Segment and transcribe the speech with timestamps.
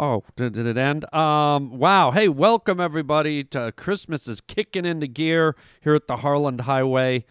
[0.00, 1.12] Oh, did, did it end?
[1.12, 2.12] Um, wow.
[2.12, 7.24] Hey, welcome everybody to Christmas is kicking into gear here at the Harland Highway.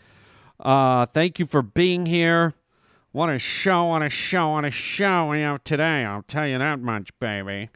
[0.60, 2.56] Uh, thank you for being here.
[3.14, 6.04] What a show, what a show, what a show we have today.
[6.04, 7.70] I'll tell you that much, baby.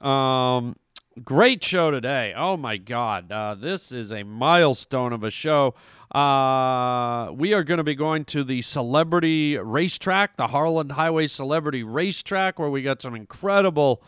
[0.00, 0.76] Um,
[1.24, 2.34] great show today.
[2.36, 3.32] Oh my God.
[3.32, 5.74] Uh, this is a milestone of a show.
[6.14, 11.82] Uh, we are going to be going to the celebrity racetrack, the Harland Highway Celebrity
[11.82, 14.02] Racetrack, where we got some incredible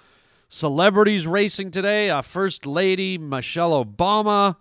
[0.48, 2.10] celebrities racing today.
[2.10, 4.56] Uh, First Lady Michelle Obama.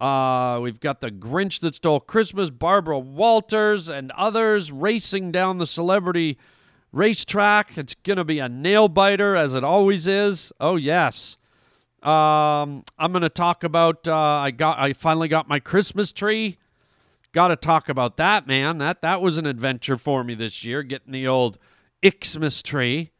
[0.00, 5.66] Uh, we've got the Grinch that stole Christmas, Barbara Walters, and others racing down the
[5.66, 6.38] celebrity
[6.92, 7.76] racetrack.
[7.76, 10.52] It's going to be a nail biter, as it always is.
[10.60, 11.37] Oh, yes.
[12.02, 14.06] Um, I'm going to talk about.
[14.06, 14.78] Uh, I got.
[14.78, 16.58] I finally got my Christmas tree.
[17.32, 18.78] Got to talk about that, man.
[18.78, 21.58] That that was an adventure for me this year, getting the old
[22.04, 23.10] Xmas tree.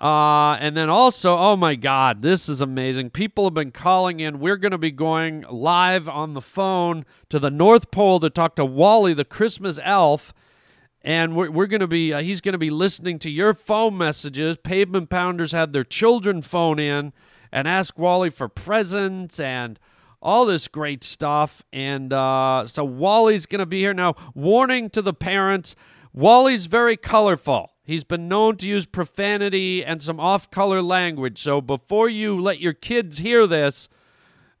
[0.00, 3.10] Uh, and then also, oh my God, this is amazing.
[3.10, 4.40] People have been calling in.
[4.40, 8.56] We're going to be going live on the phone to the North Pole to talk
[8.56, 10.34] to Wally, the Christmas elf.
[11.00, 13.96] And we're, we're going to be, uh, he's going to be listening to your phone
[13.96, 14.56] messages.
[14.56, 17.12] Pavement Pounders had their children phone in
[17.54, 19.78] and ask Wally for presents and
[20.20, 21.62] all this great stuff.
[21.72, 24.16] And uh, so Wally's going to be here now.
[24.34, 25.76] Warning to the parents
[26.12, 27.72] Wally's very colorful.
[27.82, 31.42] He's been known to use profanity and some off color language.
[31.42, 33.88] So before you let your kids hear this,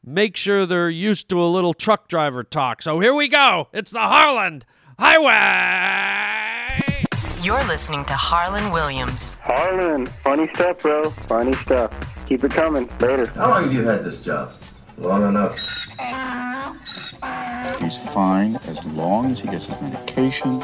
[0.04, 2.82] make sure they're used to a little truck driver talk.
[2.82, 3.68] So here we go.
[3.72, 4.66] It's the Harland
[4.98, 6.53] Highway.
[7.44, 9.34] You're listening to Harland Williams.
[9.42, 11.10] Harland, funny stuff, bro.
[11.10, 11.92] Funny stuff.
[12.24, 12.88] Keep it coming.
[13.00, 13.26] Later.
[13.36, 14.54] How long have you had this job?
[14.96, 15.54] Long enough.
[17.78, 20.62] He's fine as long as he gets his medication.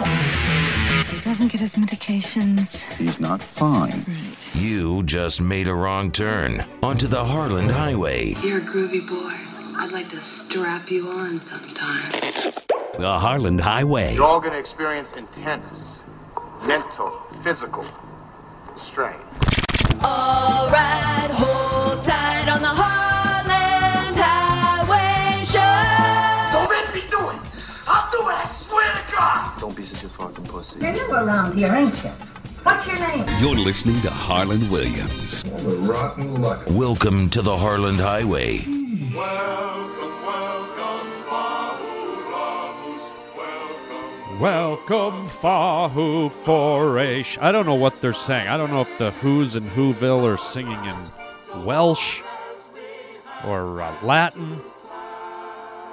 [1.08, 2.90] He doesn't get his medications.
[2.94, 4.06] He's not fine.
[4.54, 8.36] You just made a wrong turn onto the Harland Highway.
[8.40, 9.36] You're a groovy boy.
[9.78, 12.10] I'd like to strap you on sometime.
[12.98, 14.14] The Harland Highway.
[14.14, 16.00] You're all going to experience intense
[16.62, 17.12] mental,
[17.42, 17.86] physical
[18.90, 19.20] strain.
[20.02, 25.60] All right, hold tight on the Harland Highway Show.
[26.52, 27.40] Don't make me do it.
[27.86, 28.36] I'll do it.
[28.36, 29.60] I swear to God.
[29.60, 30.80] Don't be such a fucking pussy.
[30.80, 32.10] You're new around here, ain't you?
[32.62, 33.24] What's your name?
[33.40, 35.44] You're listening to Harland Williams.
[35.50, 36.62] All the rotten luck.
[36.70, 38.64] Welcome to the Harland Highway.
[39.14, 39.69] Welcome,
[44.40, 45.28] Welcome.
[45.28, 47.36] Fahu Foresh.
[47.42, 48.48] I don't know what they're saying.
[48.48, 52.22] I don't know if the Who's and Whoville are singing in Welsh
[53.44, 54.56] or uh, Latin.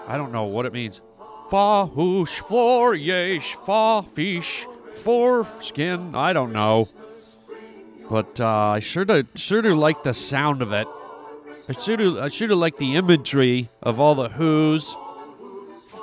[0.07, 1.01] I don't know what it means.
[1.49, 4.63] Fahush, Foresh, Fafish,
[4.95, 6.15] Foreskin.
[6.15, 6.85] I don't know.
[8.09, 10.87] But uh, I sure do, sure do like the sound of it.
[11.67, 14.95] I sure do, I sure do like the imagery of all the Who's,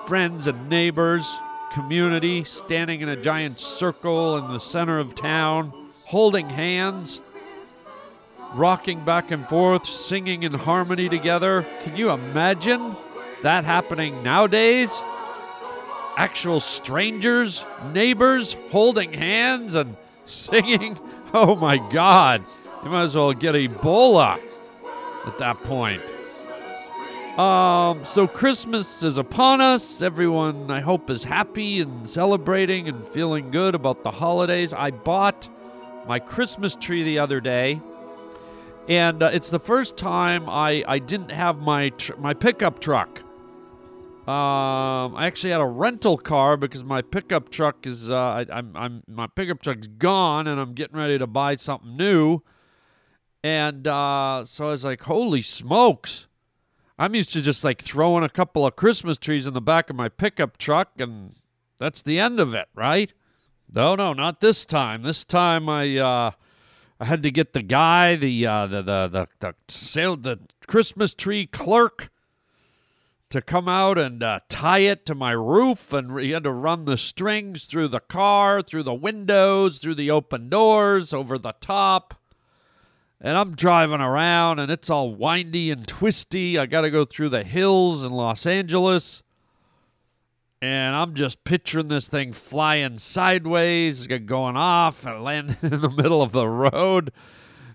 [0.06, 1.38] friends and neighbors,
[1.74, 5.72] community standing in a giant circle in the center of town,
[6.06, 7.20] holding hands,
[8.54, 11.66] rocking back and forth, singing in harmony together.
[11.82, 12.94] Can you imagine
[13.42, 14.96] that happening nowadays?
[16.16, 19.96] Actual strangers, neighbors holding hands and
[20.26, 20.96] singing.
[21.32, 22.44] Oh my God.
[22.84, 24.36] You might as well get Ebola
[25.26, 26.02] at that point.
[27.38, 30.02] Um, so Christmas is upon us.
[30.02, 34.72] Everyone, I hope, is happy and celebrating and feeling good about the holidays.
[34.72, 35.48] I bought
[36.06, 37.80] my Christmas tree the other day,
[38.88, 43.20] and uh, it's the first time I, I didn't have my tr- my pickup truck.
[44.28, 48.76] Um, I actually had a rental car because my pickup truck is uh, I, I'm
[48.76, 52.42] I'm my pickup truck's gone, and I'm getting ready to buy something new.
[53.42, 56.28] And uh, so I was like, holy smokes.
[56.98, 59.96] I'm used to just like throwing a couple of Christmas trees in the back of
[59.96, 61.34] my pickup truck, and
[61.78, 63.12] that's the end of it, right?
[63.72, 65.02] No, no, not this time.
[65.02, 66.30] This time I uh,
[67.00, 70.38] I had to get the guy, the uh, the the the the, sale, the
[70.68, 72.10] Christmas tree clerk,
[73.30, 76.84] to come out and uh, tie it to my roof, and he had to run
[76.84, 82.14] the strings through the car, through the windows, through the open doors, over the top
[83.24, 86.58] and I'm driving around and it's all windy and twisty.
[86.58, 89.22] I got to go through the hills in Los Angeles.
[90.60, 96.20] And I'm just picturing this thing flying sideways, going off and landing in the middle
[96.20, 97.12] of the road.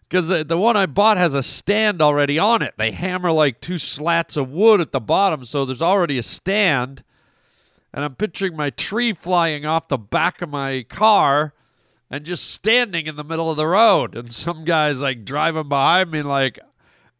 [0.08, 2.76] Because the, the one I bought has a stand already on it.
[2.78, 7.04] They hammer like two slats of wood at the bottom, so there's already a stand.
[7.92, 11.54] And I'm picturing my tree flying off the back of my car
[12.10, 14.16] and just standing in the middle of the road.
[14.16, 16.60] And some guy's like driving behind me, like,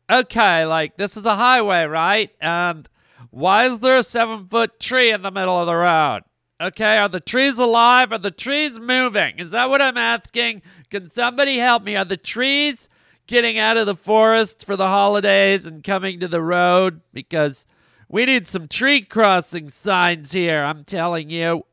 [0.10, 2.32] okay, like this is a highway, right?
[2.42, 2.90] And
[3.30, 6.22] why is there a seven foot tree in the middle of the road?
[6.62, 8.12] Okay, are the trees alive?
[8.12, 9.40] Are the trees moving?
[9.40, 10.62] Is that what I'm asking?
[10.90, 11.96] Can somebody help me?
[11.96, 12.90] Are the trees
[13.28, 17.00] getting out of the forest for the holidays and coming to the road?
[17.14, 17.66] Because
[18.10, 21.64] we need some tree crossing signs here, I'm telling you.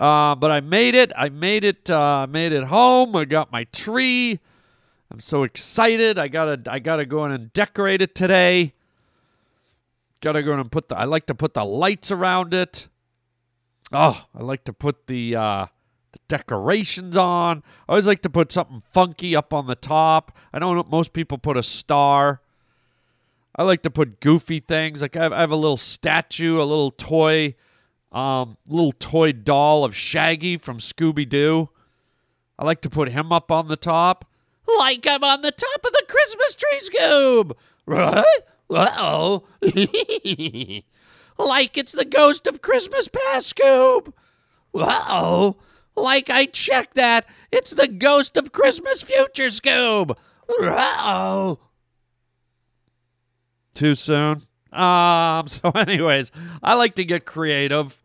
[0.00, 1.12] Uh, but I made it.
[1.16, 1.90] I made it.
[1.90, 3.16] Uh, made it home.
[3.16, 4.38] I got my tree.
[5.10, 6.18] I'm so excited.
[6.18, 6.60] I gotta.
[6.70, 8.74] I gotta go in and decorate it today.
[10.20, 10.96] Gotta go in and put the.
[10.96, 12.88] I like to put the lights around it.
[13.92, 15.66] Oh, I like to put the uh,
[16.12, 17.62] the decorations on.
[17.88, 20.36] I always like to put something funky up on the top.
[20.52, 22.40] I know most people put a star.
[23.56, 25.02] I like to put goofy things.
[25.02, 27.56] Like I have, I have a little statue, a little toy
[28.12, 31.68] um, little toy doll of Shaggy from Scooby Doo.
[32.58, 34.24] I like to put him up on the top.
[34.78, 37.52] Like I'm on the top of the Christmas tree, Scoob!
[37.86, 38.24] Right?
[38.70, 39.44] Uh-oh.
[41.38, 44.12] like it's the ghost of Christmas past, Scoob!
[44.74, 45.56] Uh-oh.
[45.96, 47.24] Like I checked that.
[47.50, 50.16] It's the ghost of Christmas future, Scoob!
[50.48, 51.58] Uh-oh.
[53.74, 54.47] Too soon?
[54.72, 56.30] Um, so anyways,
[56.62, 57.96] I like to get creative.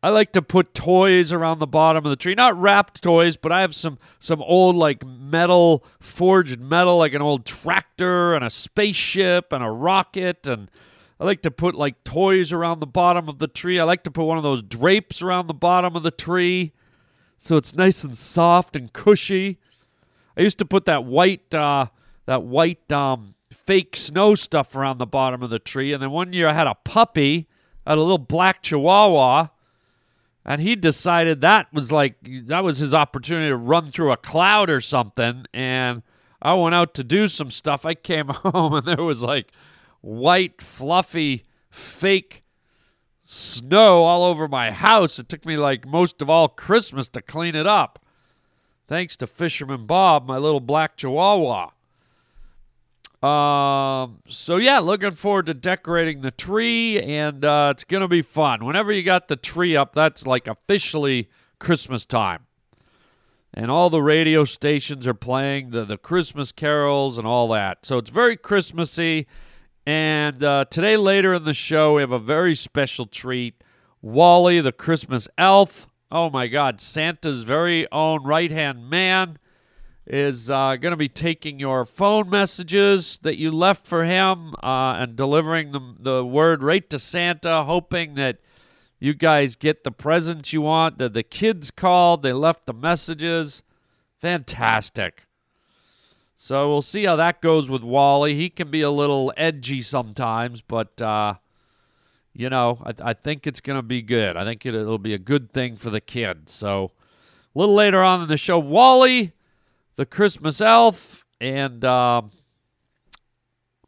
[0.00, 2.34] I like to put toys around the bottom of the tree.
[2.34, 7.22] Not wrapped toys, but I have some some old like metal forged metal like an
[7.22, 10.70] old tractor and a spaceship and a rocket and
[11.18, 13.80] I like to put like toys around the bottom of the tree.
[13.80, 16.72] I like to put one of those drapes around the bottom of the tree
[17.36, 19.58] so it's nice and soft and cushy.
[20.36, 21.86] I used to put that white uh
[22.26, 23.34] that white um
[23.68, 25.92] fake snow stuff around the bottom of the tree.
[25.92, 27.46] And then one year I had a puppy,
[27.84, 29.48] I had a little black chihuahua
[30.42, 32.14] and he decided that was like
[32.46, 35.44] that was his opportunity to run through a cloud or something.
[35.52, 36.02] And
[36.40, 37.84] i went out to do some stuff.
[37.84, 39.52] I came home and there was like
[40.00, 42.44] white fluffy fake
[43.22, 45.18] snow all over my house.
[45.18, 48.02] It took me like most of all christmas to clean it up.
[48.86, 51.72] Thanks to fisherman bob my little black chihuahua
[53.22, 58.64] um, so yeah, looking forward to decorating the tree, and uh, it's gonna be fun.
[58.64, 61.28] Whenever you got the tree up, that's like officially
[61.58, 62.46] Christmas time,
[63.52, 67.84] and all the radio stations are playing the the Christmas carols and all that.
[67.84, 69.26] So it's very Christmassy.
[69.84, 73.64] And uh, today, later in the show, we have a very special treat:
[74.00, 75.88] Wally, the Christmas elf.
[76.12, 79.38] Oh my God, Santa's very own right hand man
[80.08, 84.96] is uh, going to be taking your phone messages that you left for him uh,
[84.98, 88.38] and delivering them, the word right to Santa, hoping that
[88.98, 90.96] you guys get the presents you want.
[90.96, 93.62] The, the kids called, they left the messages.
[94.18, 95.24] Fantastic.
[96.36, 98.34] So we'll see how that goes with Wally.
[98.34, 101.34] He can be a little edgy sometimes, but, uh,
[102.32, 104.38] you know, I, I think it's going to be good.
[104.38, 106.54] I think it, it'll be a good thing for the kids.
[106.54, 106.92] So
[107.54, 109.34] a little later on in the show, Wally
[109.98, 112.22] the Christmas elf, and uh,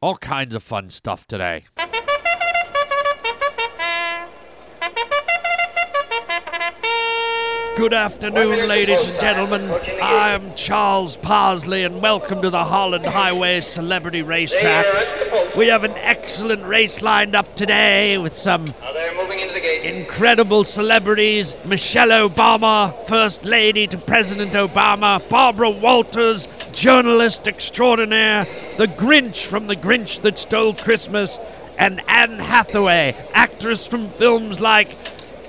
[0.03, 1.67] all kinds of fun stuff today.
[7.77, 9.71] Good afternoon, ladies and gentlemen.
[10.03, 15.57] I'm Charles Parsley, and welcome to the Harland Highway Celebrity Racetrack.
[15.57, 18.67] We have an excellent race lined up today with some
[19.85, 28.47] incredible celebrities Michelle Obama, First Lady to President Obama, Barbara Walters, journalist extraordinaire,
[28.79, 31.39] the Grinch from The Grinch That Stole Christmas,
[31.79, 34.97] and Anne Hathaway, actress from films like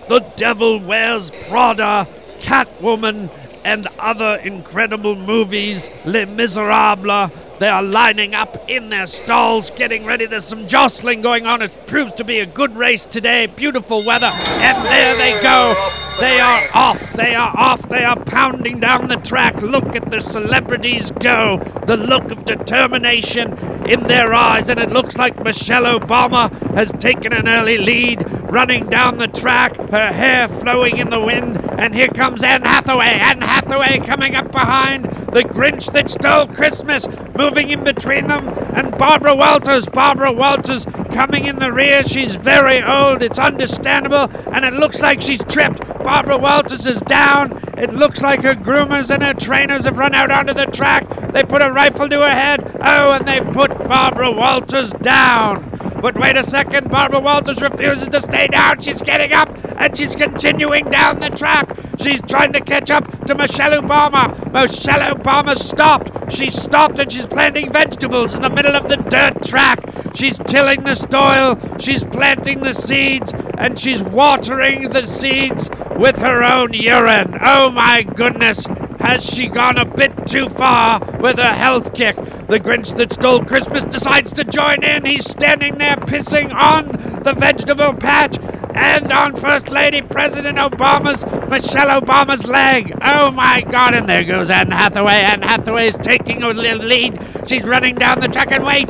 [0.08, 2.08] The Devil Wears Prada,
[2.40, 3.30] Catwoman,
[3.64, 7.32] and other incredible movies, Les Miserables.
[7.62, 10.26] They are lining up in their stalls, getting ready.
[10.26, 11.62] There's some jostling going on.
[11.62, 13.46] It proves to be a good race today.
[13.46, 14.32] Beautiful weather.
[14.34, 15.76] And there they go.
[16.20, 17.14] They are off.
[17.14, 17.88] They are off.
[17.88, 19.62] They are pounding down the track.
[19.62, 21.58] Look at the celebrities go.
[21.86, 24.68] The look of determination in their eyes.
[24.68, 29.76] And it looks like Michelle Obama has taken an early lead, running down the track,
[29.76, 31.60] her hair flowing in the wind.
[31.80, 33.20] And here comes Anne Hathaway.
[33.22, 35.11] Anne Hathaway coming up behind.
[35.32, 37.08] The Grinch that stole Christmas
[37.38, 39.88] moving in between them, and Barbara Walters.
[39.88, 42.04] Barbara Walters coming in the rear.
[42.04, 43.22] She's very old.
[43.22, 45.88] It's understandable, and it looks like she's tripped.
[46.04, 47.60] Barbara Walters is down.
[47.78, 51.08] It looks like her groomers and her trainers have run out onto the track.
[51.32, 52.80] They put a rifle to her head.
[52.84, 55.71] Oh, and they put Barbara Walters down.
[56.02, 58.82] But wait a second, Barbara Walters refuses to stay down.
[58.82, 61.78] She's getting up and she's continuing down the track.
[62.00, 64.52] She's trying to catch up to Michelle Obama.
[64.52, 66.34] Michelle Obama stopped.
[66.34, 69.80] She stopped and she's planting vegetables in the middle of the dirt track.
[70.16, 76.44] She's tilling the soil, she's planting the seeds, and she's watering the seeds with her
[76.44, 77.38] own urine.
[77.44, 78.68] Oh my goodness!
[79.02, 82.16] Has she gone a bit too far with her health kick?
[82.16, 85.06] The Grinch that stole Christmas decides to join in.
[85.06, 88.38] He's standing there pissing on the vegetable patch
[88.76, 92.94] and on First Lady President Obama's, Michelle Obama's leg.
[93.04, 95.14] Oh my God, and there goes Anne Hathaway.
[95.14, 97.20] Anne Hathaway's taking a little lead.
[97.46, 98.90] She's running down the track and wait.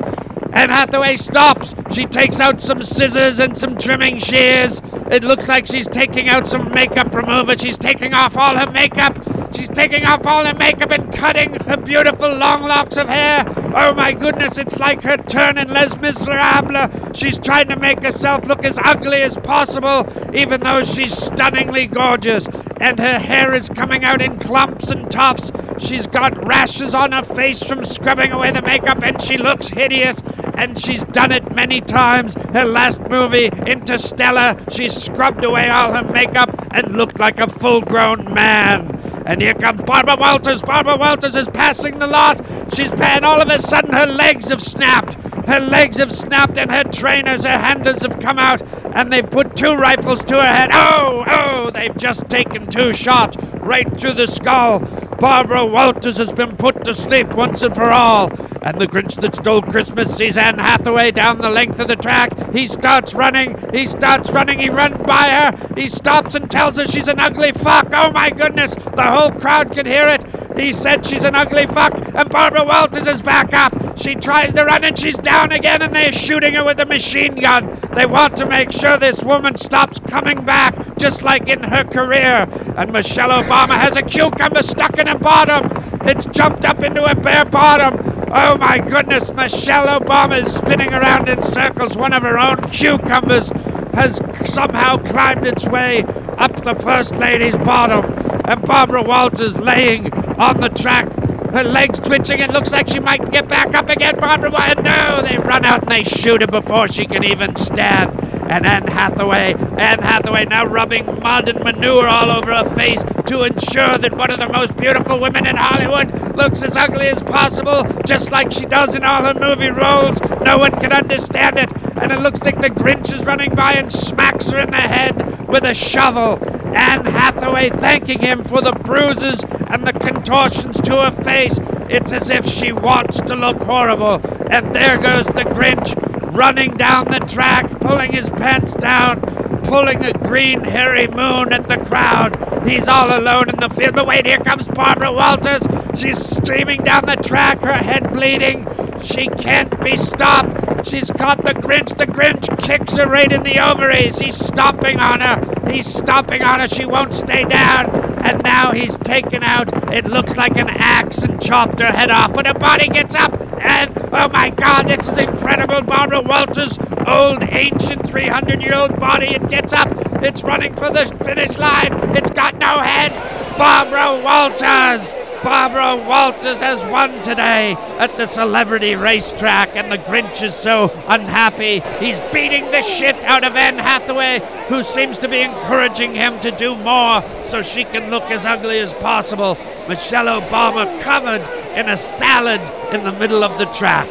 [0.54, 1.74] Anne Hathaway stops.
[1.94, 4.82] She takes out some scissors and some trimming shears.
[5.10, 7.58] It looks like she's taking out some makeup remover.
[7.58, 9.26] She's taking off all her makeup.
[9.54, 13.44] She's taking off all her makeup and cutting her beautiful long locks of hair.
[13.76, 17.18] Oh my goodness, it's like her turn in Les Miserables.
[17.18, 22.48] She's trying to make herself look as ugly as possible, even though she's stunningly gorgeous.
[22.80, 25.52] And her hair is coming out in clumps and tufts.
[25.78, 30.22] She's got rashes on her face from scrubbing away the makeup, and she looks hideous.
[30.56, 32.36] And she's done it many times.
[32.54, 37.82] Her last movie, Interstellar, she scrubbed away all her makeup and looked like a full
[37.82, 39.01] grown man.
[39.26, 40.62] And here comes Barbara Walters.
[40.62, 42.44] Barbara Walters is passing the lot.
[42.74, 45.18] She's and all of a sudden her legs have snapped.
[45.48, 48.62] Her legs have snapped and her trainers, her handlers have come out
[48.96, 50.70] and they've put two rifles to her head.
[50.74, 54.80] Oh, oh, they've just taken two shots right through the skull.
[55.20, 58.32] Barbara Walters has been put to sleep once and for all.
[58.64, 62.54] And the Grinch that stole Christmas sees Anne Hathaway down the length of the track.
[62.54, 63.72] He starts running.
[63.72, 64.60] He starts running.
[64.60, 65.74] He runs by her.
[65.76, 67.90] He stops and tells her she's an ugly fuck.
[67.94, 68.74] Oh my goodness.
[68.74, 70.24] The whole crowd can hear it.
[70.62, 71.94] He said she's an ugly fuck.
[72.14, 73.98] And Barbara Walters is back up.
[73.98, 77.36] She tries to run and she's down again and they're shooting her with a machine
[77.36, 77.80] gun.
[77.96, 82.48] They want to make sure this woman stops coming back, just like in her career.
[82.78, 85.70] And Michelle Obama has a cucumber stuck in her bottom.
[86.08, 88.30] It's jumped up into her bare bottom.
[88.34, 91.98] Oh my goodness, Michelle Obama is spinning around in circles.
[91.98, 93.50] One of her own cucumbers
[93.94, 96.04] has somehow climbed its way
[96.38, 98.06] up the First Lady's bottom.
[98.46, 101.12] And Barbara Walters laying on the track,
[101.52, 102.40] her legs twitching.
[102.40, 104.20] It looks like she might get back up again.
[104.20, 108.20] Barbara Walters, no, they run out and they shoot her before she can even stand.
[108.50, 113.44] And Anne Hathaway, Anne Hathaway now rubbing mud and manure all over her face to
[113.44, 117.86] ensure that one of the most beautiful women in Hollywood looks as ugly as possible,
[118.06, 120.20] just like she does in all her movie roles.
[120.42, 121.72] No one can understand it.
[121.96, 125.48] And it looks like the Grinch is running by and smacks her in the head
[125.48, 126.38] with a shovel.
[126.74, 131.60] Anne Hathaway thanking him for the bruises and the contortions to her face.
[131.90, 134.22] It's as if she wants to look horrible.
[134.50, 135.96] And there goes the Grinch
[136.34, 139.22] running down the track, pulling his pants down,
[139.64, 142.68] pulling a green hairy moon at the crowd.
[142.68, 143.96] He's all alone in the field.
[143.96, 145.64] But wait, here comes Barbara Walters.
[145.96, 148.68] She's streaming down the track, her head bleeding.
[149.04, 150.61] She can't be stopped.
[150.84, 151.96] She's caught the Grinch.
[151.96, 154.20] The Grinch kicks her right in the ovaries.
[154.20, 155.72] He's stomping on her.
[155.72, 156.68] He's stomping on her.
[156.68, 157.90] She won't stay down.
[158.24, 159.92] And now he's taken out.
[159.94, 162.34] It looks like an axe and chopped her head off.
[162.34, 163.40] But her body gets up.
[163.60, 165.82] And oh my God, this is incredible.
[165.82, 169.28] Barbara Walters, old, ancient, 300 year old body.
[169.28, 169.90] It gets up.
[170.24, 171.94] It's running for the finish line.
[172.16, 173.14] It's got no head.
[173.58, 175.21] Barbara Walters.
[175.44, 181.80] Barbara Walters has won today at the celebrity racetrack, and the Grinch is so unhappy.
[182.00, 186.52] He's beating the shit out of Anne Hathaway, who seems to be encouraging him to
[186.52, 189.58] do more so she can look as ugly as possible.
[189.90, 191.42] Michelle Obama covered
[191.76, 192.62] in a salad
[192.94, 194.08] in the middle of the track.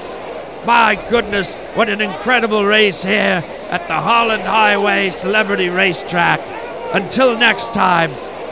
[0.66, 6.40] My goodness, what an incredible race here at the Harland Highway Celebrity Racetrack.
[6.92, 8.10] Until next time,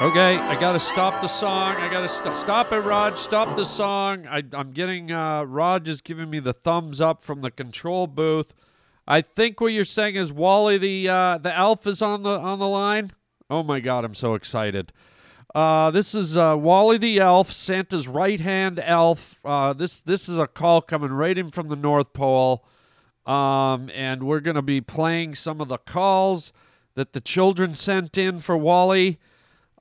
[0.00, 1.74] Okay, I gotta stop the song.
[1.74, 3.16] I gotta st- stop it, Raj.
[3.16, 4.28] Stop the song.
[4.28, 8.54] I, I'm getting uh, Raj is giving me the thumbs up from the control booth.
[9.08, 12.60] I think what you're saying is Wally the uh, the elf is on the on
[12.60, 13.10] the line.
[13.50, 14.92] Oh my God, I'm so excited.
[15.52, 19.40] Uh, this is uh, Wally the elf, Santa's right hand elf.
[19.44, 22.64] Uh, this this is a call coming right in from the North Pole.
[23.26, 26.52] Um, and we're going to be playing some of the calls
[26.94, 29.18] that the children sent in for Wally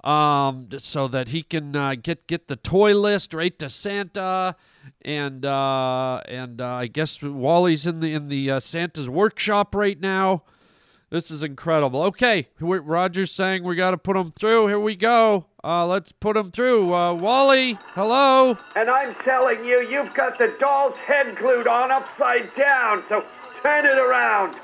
[0.04, 4.56] um, so that he can uh, get get the toy list right to Santa,
[5.02, 10.00] and uh, and uh, I guess Wally's in the in the uh, Santa's workshop right
[10.00, 10.44] now.
[11.10, 12.04] This is incredible.
[12.04, 14.68] Okay, Roger's saying we got to put him through.
[14.68, 15.46] Here we go.
[15.64, 16.94] Uh, let's put him through.
[16.94, 18.58] Uh, Wally, hello.
[18.76, 23.24] And I'm telling you, you've got the doll's head glued on upside down, so
[23.64, 24.58] turn it around.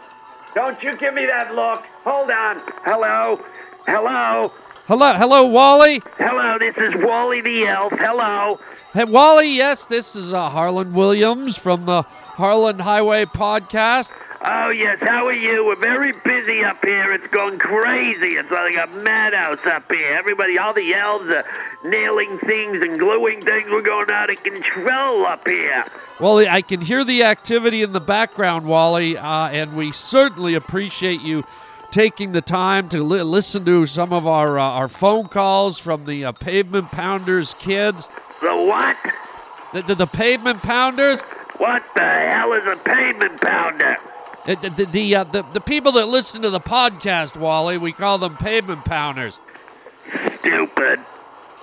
[0.53, 1.83] Don't you give me that look.
[2.03, 2.57] Hold on.
[2.83, 3.39] Hello?
[3.85, 4.51] Hello?
[4.95, 6.03] Hello, hello, Wally.
[6.19, 7.93] Hello, this is Wally the Elf.
[7.93, 8.59] Hello?
[8.93, 9.49] Hey, Wally.
[9.49, 14.15] Yes, this is uh, Harland Williams from the Harland Highway Podcast.
[14.45, 15.65] Oh, yes, how are you?
[15.65, 17.11] We're very busy up here.
[17.11, 18.35] It's going crazy.
[18.35, 20.13] It's like a madhouse up here.
[20.13, 21.43] Everybody, all the elves are
[21.83, 23.71] nailing things and gluing things.
[23.71, 25.85] We're going out of control up here.
[26.19, 31.23] Wally, I can hear the activity in the background, Wally, uh, and we certainly appreciate
[31.23, 31.43] you
[31.93, 36.05] taking the time to li- listen to some of our uh, our phone calls from
[36.05, 38.07] the uh, Pavement Pounders kids.
[38.41, 38.97] The what?
[39.73, 41.21] The, the, the Pavement Pounders.
[41.57, 43.95] What the hell is a pavement pounder?
[44.47, 47.93] The the the, the, uh, the the people that listen to the podcast, Wally, we
[47.93, 49.39] call them Pavement Pounders.
[50.39, 50.99] Stupid.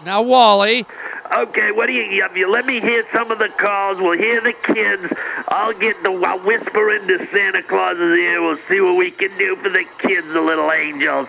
[0.04, 0.86] Now, Wally,
[1.32, 3.98] Okay, what do you, you, you let me hear some of the calls.
[3.98, 5.12] We'll hear the kids.
[5.48, 8.42] I'll get the I'll whisper into Santa Claus's ear.
[8.42, 11.28] We'll see what we can do for the kids, the little angels.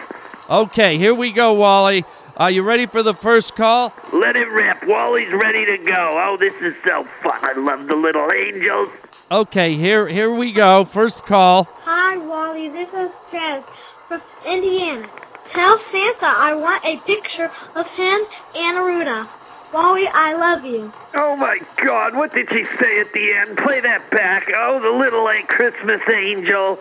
[0.49, 2.03] okay, here we go, Wally.
[2.37, 3.93] Are you ready for the first call?
[4.11, 4.87] Let it rip.
[4.87, 6.19] Wally's ready to go.
[6.19, 7.37] Oh, this is so fun.
[7.43, 8.89] I love the little angels.
[9.29, 10.83] Okay, here here we go.
[10.83, 11.65] First call.
[11.83, 12.69] Hi, Wally.
[12.69, 13.63] This is Chaz
[14.07, 15.07] from Indiana.
[15.51, 18.21] Tell Santa I want a picture of him
[18.55, 19.40] and Ruda.
[19.73, 20.91] Wally, I love you.
[21.13, 22.15] Oh my God!
[22.15, 23.57] What did she say at the end?
[23.57, 24.51] Play that back.
[24.53, 26.79] Oh, the little like Christmas angel.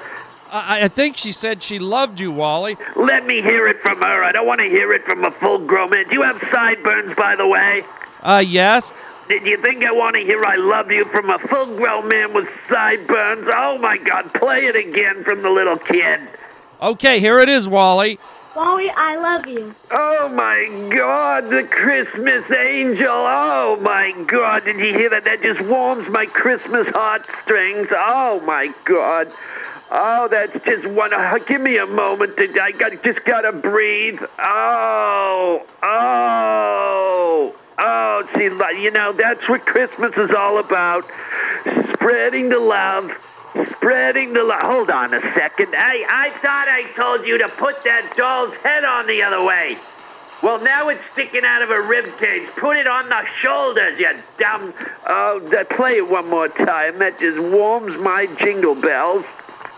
[0.53, 2.77] I, I think she said she loved you, Wally.
[2.97, 4.25] Let me hear it from her.
[4.25, 6.09] I don't want to hear it from a full-grown man.
[6.09, 7.85] Do you have sideburns, by the way?
[8.23, 8.93] Uh, yes.
[9.29, 12.49] Did you think I want to hear I love you from a full-grown man with
[12.69, 13.47] sideburns?
[13.49, 14.35] Oh my God!
[14.35, 16.21] Play it again from the little kid.
[16.83, 18.19] Okay, here it is, Wally.
[18.57, 19.75] Wally, I love you.
[19.93, 23.07] Oh my God, the Christmas angel.
[23.09, 25.23] Oh my God, did you hear that?
[25.25, 27.89] That just warms my Christmas heartstrings.
[27.93, 29.33] Oh my God.
[29.93, 31.13] Oh, that's just one.
[31.47, 32.37] Give me a moment.
[32.39, 34.21] To, I got, just gotta breathe.
[34.39, 38.29] Oh, oh, oh.
[38.35, 41.05] See, you know, that's what Christmas is all about.
[41.93, 43.30] Spreading the love.
[43.67, 44.63] Spreading the love.
[44.63, 45.75] Hold on a second.
[45.77, 49.77] I, I thought I told you to put that doll's head on the other way.
[50.43, 52.49] Well, now it's sticking out of a rib cage.
[52.57, 54.73] Put it on the shoulders, you dumb.
[55.07, 56.99] Oh, uh, play it one more time.
[56.99, 59.27] That just warms my jingle bells.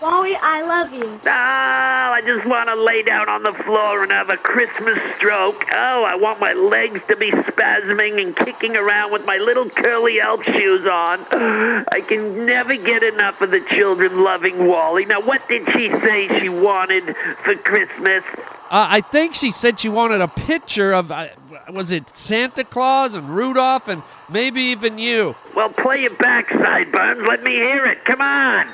[0.02, 1.04] Wally, I love you.
[1.04, 5.64] Oh, I just want to lay down on the floor and have a Christmas stroke.
[5.70, 10.18] Oh, I want my legs to be spasming and kicking around with my little curly
[10.18, 11.20] elf shoes on.
[11.30, 15.04] I can never get enough of the children loving Wally.
[15.04, 18.24] Now, what did she say she wanted for Christmas?
[18.72, 21.28] Uh, I think she said she wanted a picture of, uh,
[21.70, 25.36] was it Santa Claus and Rudolph and maybe even you?
[25.54, 27.22] Well, play it back, Sideburns.
[27.22, 28.04] Let me hear it.
[28.04, 28.66] Come on.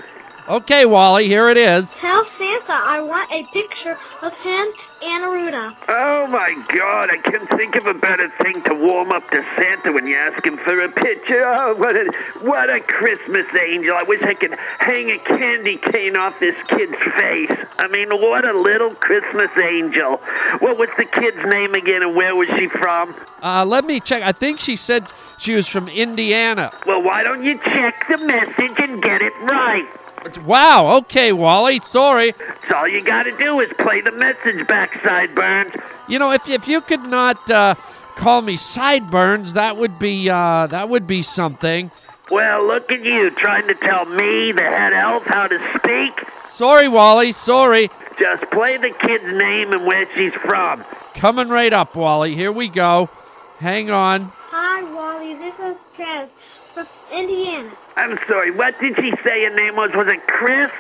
[0.49, 1.93] Okay, Wally, here it is.
[1.93, 4.67] Tell Santa I want a picture of him
[5.03, 5.77] and Ruda.
[5.87, 7.11] Oh my God!
[7.11, 10.43] I can't think of a better thing to warm up to Santa when you ask
[10.47, 11.45] him for a picture.
[11.45, 13.95] Oh, what a what a Christmas angel!
[13.95, 17.53] I wish I could hang a candy cane off this kid's face.
[17.79, 20.17] I mean, what a little Christmas angel.
[20.61, 23.15] What was the kid's name again, and where was she from?
[23.43, 24.23] Uh, let me check.
[24.23, 26.71] I think she said she was from Indiana.
[26.87, 29.87] Well, why don't you check the message and get it right?
[30.45, 32.33] Wow, okay, Wally, sorry.
[32.67, 35.73] So all you gotta do is play the message back, Sideburns.
[36.09, 37.75] You know, if, if you could not uh,
[38.17, 41.91] call me Sideburns, that would be uh, that would be something.
[42.31, 46.29] Well, look at you trying to tell me, the head elf, how to speak.
[46.45, 47.89] Sorry, Wally, sorry.
[48.19, 50.85] Just play the kid's name and where she's from.
[51.15, 52.35] Coming right up, Wally.
[52.35, 53.09] Here we go.
[53.61, 54.31] Hang on.
[54.51, 55.35] Hi, Wally.
[55.37, 56.87] This is Chaz from
[57.19, 57.71] Indiana.
[57.99, 59.93] I'm sorry, what did she say your name was?
[59.93, 60.71] Was it Chris?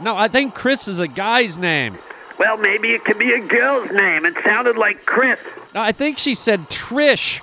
[0.00, 1.98] No, I think Chris is a guy's name.
[2.38, 4.24] Well, maybe it could be a girl's name.
[4.24, 5.40] It sounded like Chris.
[5.74, 7.40] No, I think she said Trish,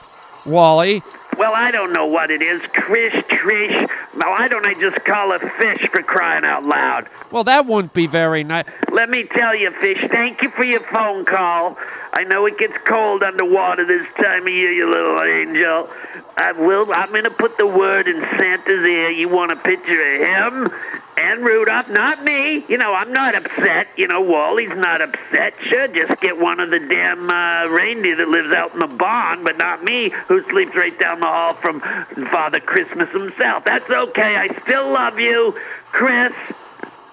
[0.49, 1.01] Wally.
[1.37, 2.61] Well, I don't know what it is.
[2.61, 3.89] Krish, Trish.
[4.13, 7.09] Why don't I just call her Fish for crying out loud?
[7.29, 8.65] Well, that wouldn't be very nice.
[8.89, 11.77] Let me tell you, Fish, thank you for your phone call.
[12.13, 15.89] I know it gets cold underwater this time of year, you little angel.
[16.37, 16.91] I will.
[16.91, 19.09] I'm gonna put the word in Santa's ear.
[19.09, 20.71] You want a picture of him
[21.17, 22.65] and Rudolph, not me.
[22.67, 23.87] You know, I'm not upset.
[23.95, 25.53] You know, Wally's not upset.
[25.61, 29.43] Sure, just get one of the damn uh, reindeer that lives out in the barn,
[29.43, 33.63] but not me, who sleeps right down the hall from Father Christmas himself.
[33.63, 34.35] That's okay.
[34.35, 35.57] I still love you,
[35.91, 36.33] Chris.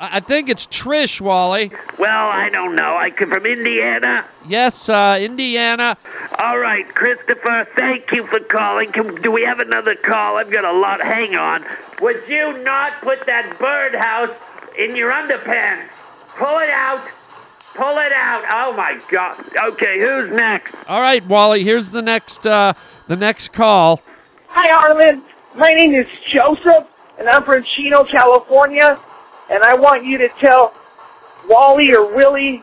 [0.02, 1.70] I I think it's Trish, Wally.
[1.98, 2.96] Well, I don't know.
[2.96, 4.24] I come from Indiana.
[4.46, 5.96] Yes, uh, Indiana.
[6.38, 8.90] All right, Christopher, thank you for calling.
[8.90, 10.36] Can, do we have another call?
[10.36, 11.00] I've got a lot.
[11.00, 11.64] Hang on.
[12.00, 14.36] Would you not put that birdhouse
[14.76, 15.90] in your underpants?
[16.36, 17.06] Pull it out.
[17.74, 18.44] Pull it out.
[18.50, 19.38] Oh my God.
[19.68, 20.74] Okay, who's next?
[20.88, 21.62] All right, Wally.
[21.62, 22.74] Here's the next uh,
[23.06, 24.02] the next call.
[24.48, 25.22] Hi, Arlen.
[25.54, 26.86] My name is Joseph,
[27.18, 28.98] and I'm from Chino, California.
[29.52, 30.72] And I want you to tell
[31.46, 32.62] Wally or Willie,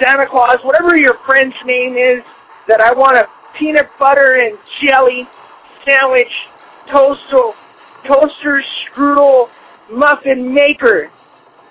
[0.00, 2.24] Santa Claus, whatever your friend's name is,
[2.66, 5.28] that I want a peanut butter and jelly
[5.84, 6.48] sandwich,
[6.88, 7.52] toaster,
[8.04, 9.48] toaster strudel
[9.90, 11.10] muffin maker.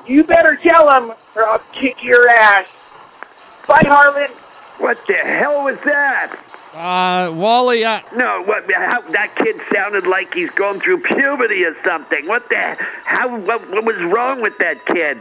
[0.08, 2.80] You better tell him, or I'll kick your ass.
[3.68, 4.34] Bye, Harland.
[4.78, 6.43] What the hell was that?
[6.74, 8.66] Uh, Wally, uh, No, what?
[8.76, 12.26] How, that kid sounded like he's going through puberty or something.
[12.28, 12.76] What the?
[13.06, 13.38] How?
[13.38, 15.20] What, what was wrong with that kid?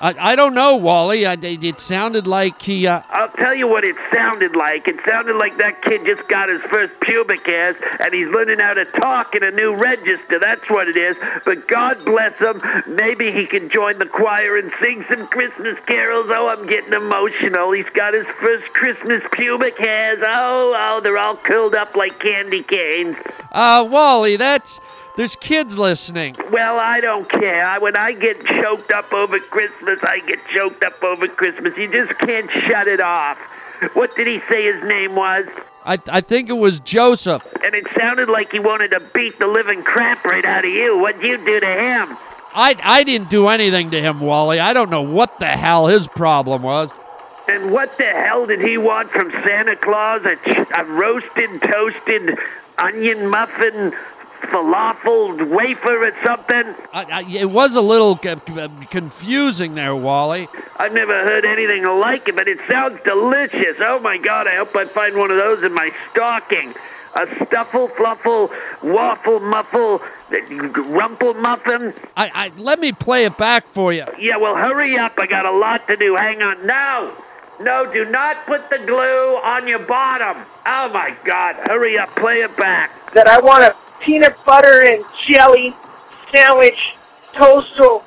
[0.00, 1.26] I, I don't know, Wally.
[1.26, 2.86] I, it, it sounded like he.
[2.86, 4.86] Uh, I'll tell you what it sounded like.
[4.86, 8.74] It sounded like that kid just got his first pubic hairs and he's learning how
[8.74, 10.38] to talk in a new register.
[10.38, 11.18] That's what it is.
[11.44, 12.60] But God bless him.
[12.94, 16.26] Maybe he can join the choir and sing some Christmas carols.
[16.30, 17.72] Oh, I'm getting emotional.
[17.72, 20.20] He's got his first Christmas pubic hairs.
[20.22, 23.16] Oh, oh, they're all curled up like candy canes.
[23.52, 24.78] uh, Wally, that's.
[25.18, 26.36] There's kids listening.
[26.52, 27.66] Well, I don't care.
[27.66, 31.76] I, when I get choked up over Christmas, I get choked up over Christmas.
[31.76, 33.36] You just can't shut it off.
[33.94, 35.48] What did he say his name was?
[35.84, 37.52] I, I think it was Joseph.
[37.64, 40.96] And it sounded like he wanted to beat the living crap right out of you.
[41.00, 42.16] What'd you do to him?
[42.54, 44.60] I, I didn't do anything to him, Wally.
[44.60, 46.92] I don't know what the hell his problem was.
[47.48, 50.24] And what the hell did he want from Santa Claus?
[50.24, 52.38] A, ch- a roasted, toasted
[52.78, 53.92] onion muffin,
[54.42, 56.74] falafel wafer or something?
[56.92, 60.48] I, I, it was a little c- c- confusing there, Wally.
[60.76, 63.76] I've never heard anything like it, but it sounds delicious.
[63.80, 66.72] Oh my God, I hope I find one of those in my stocking.
[67.16, 68.50] A stuffle, fluffle,
[68.82, 71.94] waffle, muffle, uh, rumple muffin.
[72.16, 74.04] I, I let me play it back for you.
[74.18, 75.14] Yeah, well, hurry up.
[75.18, 76.14] I got a lot to do.
[76.16, 76.66] Hang on.
[76.66, 77.12] No,
[77.60, 80.44] no, do not put the glue on your bottom.
[80.66, 82.14] Oh my God, hurry up.
[82.14, 82.92] Play it back.
[83.14, 83.74] That I want a
[84.08, 85.74] peanut butter and jelly
[86.32, 86.94] sandwich,
[87.34, 87.98] toaster,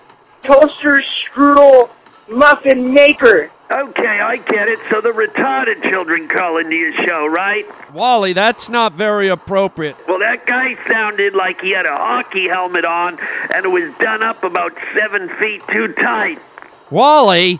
[0.42, 1.92] toaster strudel
[2.28, 3.52] muffin maker.
[3.70, 4.80] Okay, I get it.
[4.90, 7.66] So the retarded children call into your show, right?
[7.94, 9.96] Wally, that's not very appropriate.
[10.08, 13.20] Well, that guy sounded like he had a hockey helmet on
[13.54, 16.40] and it was done up about seven feet too tight.
[16.90, 17.60] Wally,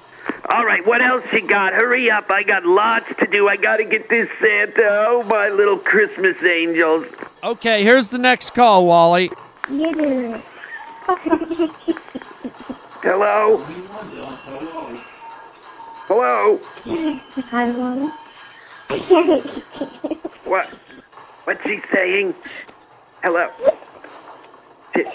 [0.50, 1.74] All right, what else you got?
[1.74, 2.32] Hurry up.
[2.32, 3.48] I got lots to do.
[3.48, 4.82] I got to get this Santa.
[5.08, 7.06] Oh, my little Christmas angels.
[7.44, 9.32] Okay, here's the next call, Wally.
[13.04, 13.58] Hello?
[16.08, 16.58] Hello?
[20.46, 20.68] What?
[21.46, 22.36] What's he saying?
[23.24, 23.50] Hello?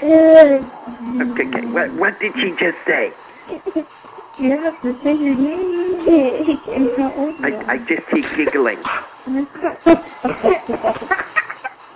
[0.00, 1.66] Okay, okay.
[1.66, 3.12] What, what did she just say?
[7.42, 8.78] I, I just keep giggling.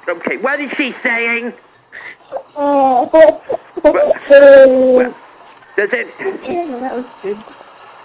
[0.07, 1.53] Okay, what is she saying?
[5.77, 6.07] Does it?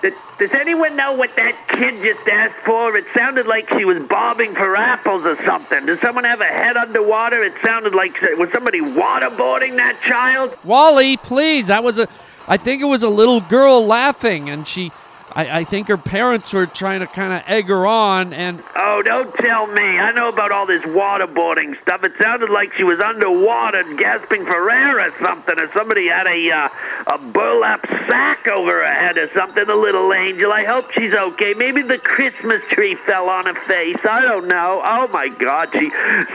[0.02, 2.96] Does, does anyone know what that kid just asked for?
[2.96, 5.86] It sounded like she was bobbing for apples or something.
[5.86, 7.44] Does someone have a head underwater?
[7.44, 10.56] It sounded like was somebody waterboarding that child?
[10.64, 11.68] Wally, please.
[11.68, 12.08] That was a.
[12.50, 14.92] I think it was a little girl laughing, and she.
[15.34, 19.02] I, I think her parents were trying to kind of egg her on, and Oh,
[19.04, 20.00] don't tell me.
[20.00, 22.04] I know about all this waterboarding stuff.
[22.04, 26.52] It sounded like she was underwater gasping for air or something, or somebody had a
[26.52, 26.70] uh,
[27.08, 29.66] a burlap sack over her head or something.
[29.66, 30.52] The little angel.
[30.52, 31.54] I hope she's okay.
[31.54, 34.04] Maybe the Christmas tree fell on her face.
[34.06, 34.82] I don't know.
[34.84, 35.92] Oh my God, she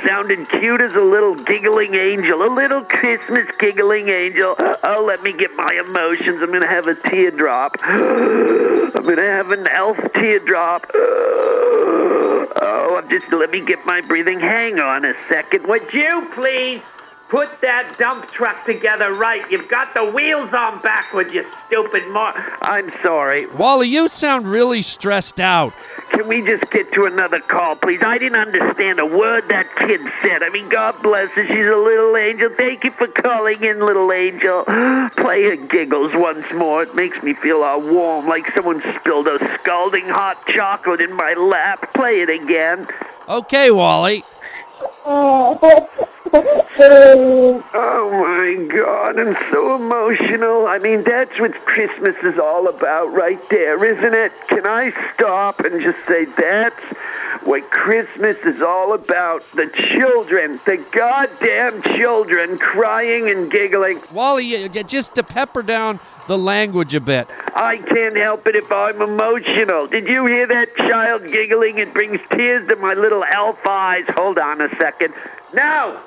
[0.07, 4.55] sounded cute as a little giggling angel, a little Christmas giggling angel.
[4.59, 6.41] Oh, let me get my emotions.
[6.41, 7.73] I'm gonna have a teardrop.
[8.95, 10.85] I'm gonna have an elf teardrop.
[12.57, 14.41] Oh, I'm just let me get my breathing.
[14.41, 15.67] Hang on a second.
[15.67, 16.83] Would you please
[17.29, 19.49] put that dump truck together right?
[19.51, 22.35] You've got the wheels on backwards, you stupid mar.
[22.61, 23.47] I'm sorry.
[23.47, 25.73] Wally, you sound really stressed out.
[26.15, 28.01] Can we just get to another call, please?
[28.03, 30.43] I didn't understand a word that kid said.
[30.43, 31.47] I mean, God bless her.
[31.47, 32.51] She's a little angel.
[32.51, 34.65] Thank you for calling in, little angel.
[35.17, 36.85] Play her giggles once more.
[36.85, 41.35] It makes me feel all warm, like someone spilled a scalding hot chocolate in my
[41.35, 41.93] lap.
[41.95, 42.87] Play it again.
[43.29, 44.25] Okay, Wally.
[45.05, 45.59] Oh,
[47.77, 50.67] Oh my God, I'm so emotional.
[50.67, 54.33] I mean, that's what Christmas is all about right there, isn't it?
[54.49, 56.83] Can I stop and just say that's
[57.45, 59.43] what Christmas is all about?
[59.53, 64.01] The children, the goddamn children crying and giggling.
[64.13, 67.29] Wally, y- y- just to pepper down the language a bit.
[67.55, 69.87] I can't help it if I'm emotional.
[69.87, 71.79] Did you hear that child giggling?
[71.79, 74.05] It brings tears to my little elf eyes.
[74.09, 75.15] Hold on a second.
[75.53, 76.01] No!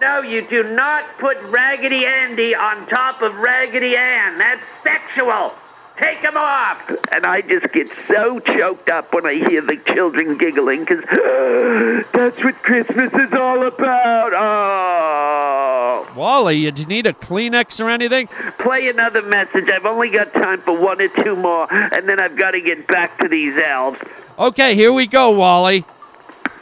[0.00, 4.38] No, you do not put Raggedy Andy on top of Raggedy Ann.
[4.38, 5.52] That's sexual.
[5.98, 6.90] Take him off.
[7.12, 11.04] And I just get so choked up when I hear the children giggling because
[12.14, 14.32] that's what Christmas is all about.
[14.34, 16.10] Oh.
[16.16, 18.28] Wally, you- do you need a Kleenex or anything?
[18.58, 19.68] Play another message.
[19.68, 22.86] I've only got time for one or two more, and then I've got to get
[22.86, 24.00] back to these elves.
[24.38, 25.84] Okay, here we go, Wally.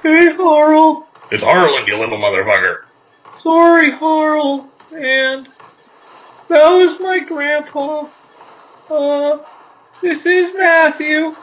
[0.02, 1.06] Hey, Harl.
[1.30, 2.78] It's Harland, you little motherfucker.
[3.48, 4.68] Sorry, Harl.
[4.94, 5.48] And
[6.50, 8.06] that was my grandpa.
[8.90, 9.38] Uh,
[10.02, 11.34] this is Matthew,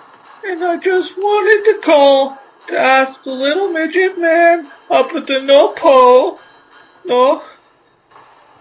[0.46, 2.38] and I just wanted to call
[2.68, 6.38] to ask the little midget man up at the North Pole,
[7.06, 7.44] North,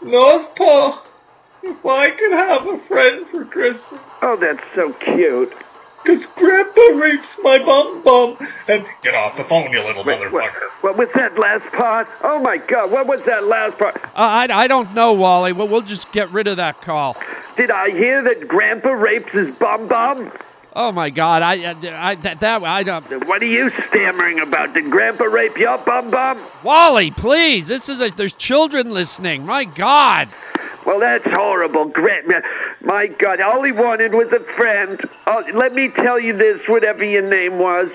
[0.01, 1.01] North Pole,
[1.63, 4.01] if I could have a friend for Christmas.
[4.23, 5.53] Oh, that's so cute.
[6.05, 8.37] Cause Grandpa rapes my bum bum,
[8.69, 10.83] and Get off the phone, you little Wait, what, motherfucker.
[10.83, 12.09] what was that last part?
[12.23, 13.97] Oh my God, what was that last part?
[13.97, 15.53] Uh, I, I don't know, Wally.
[15.53, 17.17] Well, we'll just get rid of that call.
[17.57, 20.31] Did I hear that Grandpa rapes his bum bum?
[20.77, 21.41] Oh my God!
[21.43, 23.05] I, I, I that, that I don't.
[23.29, 24.75] What are you stammering about?
[24.75, 26.39] Did Grandpa rape your bum bum?
[26.65, 27.69] Wally, please!
[27.69, 29.47] This is a, there's children listening.
[29.47, 30.29] My God!
[30.85, 31.87] Well, that's horrible.
[31.87, 32.41] Grandma,
[32.95, 35.01] my God, all he wanted was a friend.
[35.27, 37.91] Oh, let me tell you this, whatever your name was.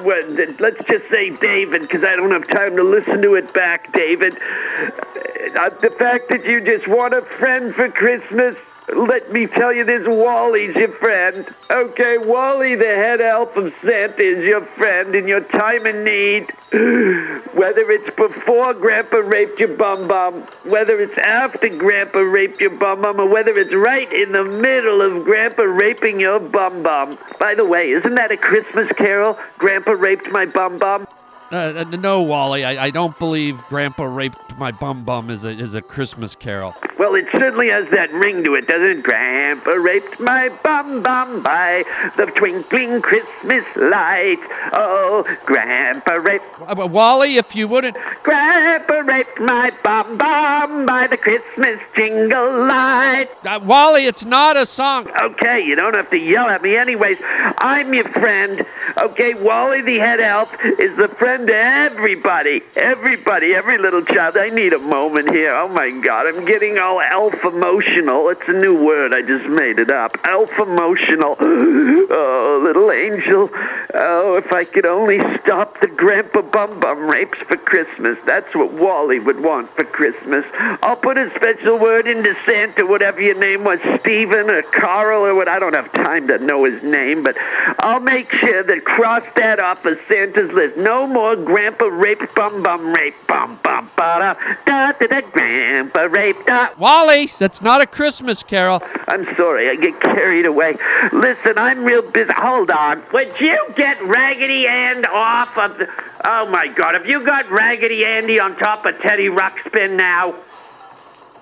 [0.00, 4.34] Let's just say David, because I don't have time to listen to it back, David.
[4.34, 8.54] Uh, the fact that you just want a friend for Christmas,
[8.88, 11.48] let me tell you this, Wally's your friend.
[11.70, 16.50] Okay, Wally, the head elf of Santa, is your friend in your time of need.
[17.54, 23.02] Whether it's before Grandpa raped your bum bum, whether it's after Grandpa raped your bum
[23.02, 27.16] bum, or whether it's right in the middle of Grandpa raping your bum bum.
[27.38, 29.38] By the way, isn't that a Christmas carol?
[29.58, 31.06] Grandpa raped my bum bum?
[31.54, 32.64] Uh, uh, no, Wally.
[32.64, 36.74] I, I don't believe Grandpa raped my bum bum is a is a Christmas carol.
[36.98, 39.02] Well, it certainly has that ring to it, doesn't it?
[39.02, 41.84] Grandpa raped my bum bum by
[42.16, 44.42] the twinkling Christmas lights.
[44.72, 46.44] Oh, Grandpa raped.
[46.60, 47.96] Uh, Wally, if you wouldn't.
[48.22, 53.44] Grandpa raped my bum bum by the Christmas jingle lights.
[53.44, 55.08] Uh, Wally, it's not a song.
[55.20, 56.76] Okay, you don't have to yell at me.
[56.76, 58.64] Anyways, I'm your friend.
[58.96, 62.62] Okay, Wally the head elf is the friend to everybody.
[62.76, 64.36] Everybody, every little child.
[64.36, 65.52] I need a moment here.
[65.54, 68.28] Oh my god, I'm getting all elf emotional.
[68.28, 69.12] It's a new word.
[69.12, 70.16] I just made it up.
[70.24, 71.36] Elf emotional.
[72.16, 73.50] Oh, little angel.
[73.96, 78.18] Oh, if I could only stop the grandpa bum bum rapes for Christmas.
[78.26, 80.44] That's what Wally would want for Christmas.
[80.82, 85.36] I'll put a special word into Santa, whatever your name was, Stephen or Carl or
[85.36, 85.46] what.
[85.46, 87.36] I don't have time to know his name, but
[87.78, 90.76] I'll make sure that cross that off of Santa's list.
[90.76, 94.34] No more grandpa rape bum bum rape bum bum ba da
[94.66, 96.70] da da da grandpa rape da.
[96.78, 98.82] Wally, that's not a Christmas carol.
[99.06, 100.74] I'm sorry, I get carried away.
[101.12, 102.32] Listen, I'm real busy.
[102.32, 103.04] Hold on.
[103.12, 105.88] Would you get Raggedy Ann off of the.
[106.24, 110.34] Oh my god, have you got Raggedy Andy on top of Teddy Ruxpin now?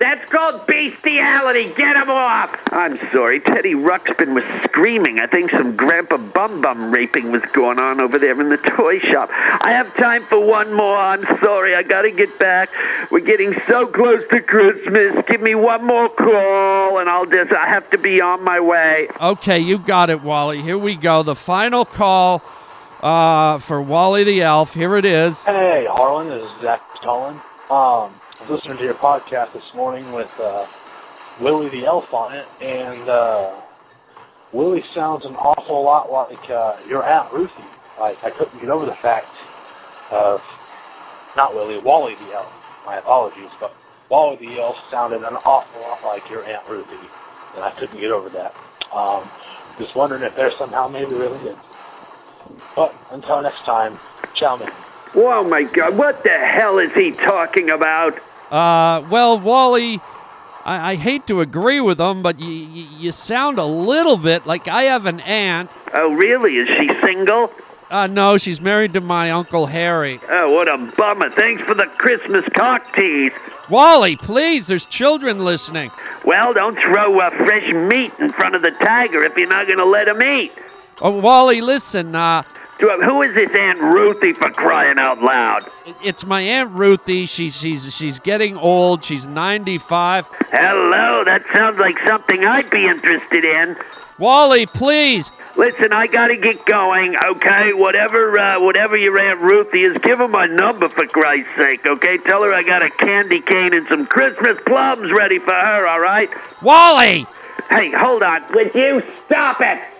[0.03, 1.73] That's called bestiality.
[1.75, 2.59] Get him off.
[2.73, 3.39] I'm sorry.
[3.39, 5.17] Teddy Ruxpin was screaming.
[5.17, 8.99] I think some Grandpa Bum Bum raping was going on over there in the toy
[8.99, 9.29] shop.
[9.31, 10.97] I have time for one more.
[10.97, 11.73] I'm sorry.
[11.73, 12.69] I gotta get back.
[13.11, 15.23] We're getting so close to Christmas.
[15.25, 17.53] Give me one more call, and I'll just.
[17.53, 19.07] I have to be on my way.
[19.21, 20.61] Okay, you got it, Wally.
[20.61, 21.23] Here we go.
[21.23, 22.41] The final call
[23.01, 24.73] uh, for Wally the Elf.
[24.73, 25.45] Here it is.
[25.45, 27.39] Hey, Harland, this is Zach Tolan.
[27.71, 28.11] Um,
[28.43, 30.65] I was listening to your podcast this morning with uh,
[31.39, 33.55] Willie the Elf on it, and uh,
[34.51, 37.63] Willie sounds an awful lot like uh, your Aunt Ruthie.
[37.97, 39.33] Like, I couldn't get over the fact
[40.11, 40.43] of,
[41.37, 42.83] not Willie, Wally the Elf.
[42.85, 43.73] My apologies, but
[44.09, 47.07] Wally the Elf sounded an awful lot like your Aunt Ruthie,
[47.55, 48.53] and I couldn't get over that.
[48.93, 49.23] Um,
[49.77, 51.55] just wondering if they're somehow maybe related.
[52.75, 53.97] But until next time,
[54.35, 54.69] ciao, man.
[55.15, 55.97] Oh my God!
[55.97, 58.19] What the hell is he talking about?
[58.53, 59.99] Uh, well, Wally,
[60.63, 64.45] I, I hate to agree with him, but you, you, you sound a little bit
[64.45, 65.71] like I have an aunt.
[65.91, 66.57] Oh, really?
[66.57, 67.51] Is she single?
[67.89, 70.19] Uh, no, she's married to my Uncle Harry.
[70.29, 71.31] Oh, what a bummer.
[71.31, 73.33] Thanks for the Christmas cock tease.
[73.71, 75.89] Wally, please, there's children listening.
[76.23, 79.79] Well, don't throw uh, fresh meat in front of the tiger if you're not going
[79.79, 80.51] to let him eat.
[81.01, 82.43] Oh, Wally, listen, uh,
[82.79, 85.61] Who is this Aunt Ruthie for crying out loud?
[86.03, 87.25] it's my Aunt Ruthie.
[87.25, 89.03] She's, she's, she's getting old.
[89.03, 90.27] She's 95.
[90.51, 93.75] Hello, that sounds like something I'd be interested in.
[94.17, 95.31] Wally, please.
[95.55, 97.73] Listen, I gotta get going, okay?
[97.73, 102.17] Whatever, uh, whatever your Aunt Ruthie is, give her my number for Christ's sake, okay?
[102.17, 105.99] Tell her I got a candy cane and some Christmas plums ready for her, all
[105.99, 106.29] right?
[106.61, 107.27] Wally!
[107.69, 108.43] Hey, hold on.
[108.53, 109.92] Would you stop it?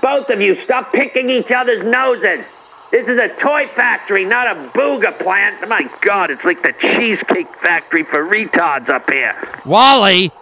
[0.00, 2.46] Both of you, stop picking each other's noses.
[2.90, 5.68] This is a toy factory, not a booger plant.
[5.68, 9.32] My God, it's like the cheesecake factory for retards up here.
[9.64, 10.32] Wally!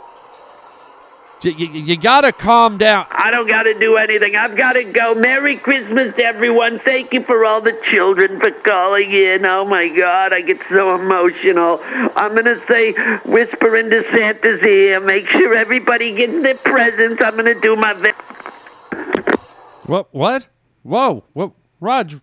[1.43, 3.07] You, you, you gotta calm down.
[3.11, 4.35] I don't got to do anything.
[4.35, 5.15] I've got to go.
[5.15, 6.81] Merry Christmas to everyone.
[6.81, 9.45] Thank you for all the children for calling in.
[9.45, 11.81] Oh my God, I get so emotional.
[11.85, 12.93] I'm to say,
[13.25, 14.99] whisper into Santa's ear.
[14.99, 17.23] Make sure everybody gets their presents.
[17.23, 19.48] I'm to do my best.
[19.89, 20.09] What?
[20.13, 20.47] What?
[20.83, 21.25] Whoa!
[21.33, 21.53] What?
[21.81, 22.19] Raj,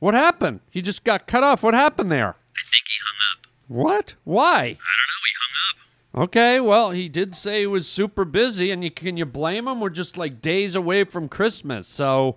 [0.00, 0.60] what happened?
[0.70, 1.62] He just got cut off.
[1.62, 2.30] What happened there?
[2.56, 3.46] I think he hung up.
[3.68, 4.14] What?
[4.24, 4.58] Why?
[4.58, 5.22] I don't know.
[5.24, 6.24] He hung up.
[6.24, 9.80] Okay, well, he did say he was super busy, and you can you blame him?
[9.80, 12.36] We're just like days away from Christmas, so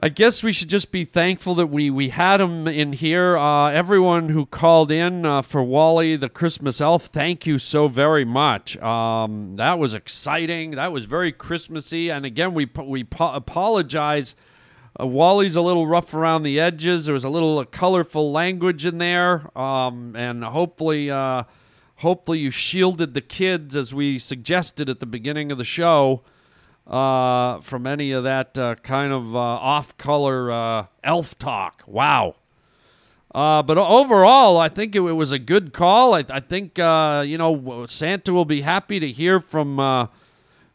[0.00, 3.36] I guess we should just be thankful that we we had him in here.
[3.36, 8.24] Uh, everyone who called in uh, for Wally the Christmas Elf, thank you so very
[8.24, 8.76] much.
[8.76, 10.76] Um, that was exciting.
[10.76, 14.36] That was very Christmassy, and again, we we po- apologize.
[15.00, 17.06] Uh, Wally's a little rough around the edges.
[17.06, 21.42] There was a little colorful language in there, um, and hopefully, uh,
[21.96, 26.22] hopefully you shielded the kids as we suggested at the beginning of the show
[26.88, 31.84] uh, from any of that uh, kind of uh, off-color uh, elf talk.
[31.86, 32.36] Wow.
[33.34, 36.14] Uh, but overall, I think it, it was a good call.
[36.14, 40.08] I, I think uh, you know Santa will be happy to hear from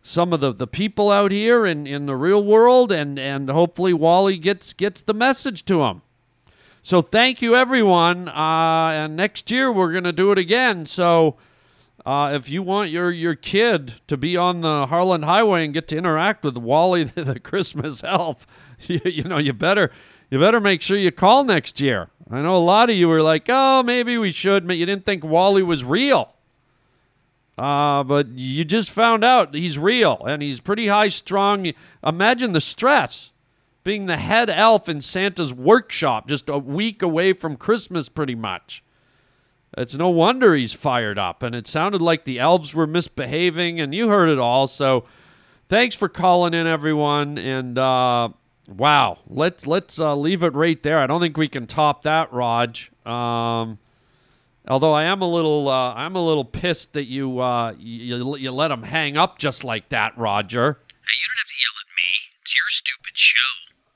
[0.03, 3.93] some of the, the people out here in, in the real world, and, and hopefully
[3.93, 6.01] Wally gets gets the message to him.
[6.83, 8.27] So thank you, everyone.
[8.27, 10.85] And next year we're gonna do it again.
[10.85, 11.37] So
[12.05, 15.87] uh, if you want your your kid to be on the Harland Highway and get
[15.89, 18.45] to interact with Wally the, the Christmas elf,
[18.81, 19.91] you, you know you better
[20.29, 22.09] you better make sure you call next year.
[22.29, 25.05] I know a lot of you were like, oh, maybe we should, but you didn't
[25.05, 26.33] think Wally was real.
[27.57, 31.71] Uh, but you just found out he's real and he's pretty high strung.
[32.03, 33.31] Imagine the stress
[33.83, 38.82] being the head elf in Santa's workshop just a week away from Christmas, pretty much.
[39.77, 41.41] It's no wonder he's fired up.
[41.41, 44.67] And it sounded like the elves were misbehaving, and you heard it all.
[44.67, 45.05] So
[45.67, 47.37] thanks for calling in, everyone.
[47.37, 48.29] And uh,
[48.67, 50.99] wow, let's let's uh, leave it right there.
[50.99, 52.91] I don't think we can top that, Raj.
[53.05, 53.79] Um,
[54.67, 58.51] although I am a little uh, I'm a little pissed that you uh, you you
[58.51, 60.79] let him hang up just like that, Roger.
[60.87, 62.37] Hey, you don't have to yell at me.
[62.41, 63.37] It's your stupid show.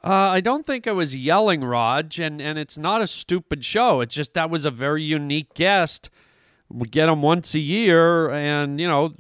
[0.08, 4.00] Uh, I don't think I was yelling, Raj, and, and it's not a stupid show.
[4.00, 6.10] It's just that was a very unique guest.
[6.70, 9.14] We get him once a year, and you know,